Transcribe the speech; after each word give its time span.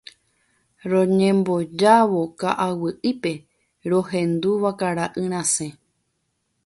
Roñembojávo 0.91 2.21
ka'aguy'ípe 2.39 3.31
rohendu 3.91 4.49
vakara'y 4.63 5.25
rasẽ. 5.33 5.69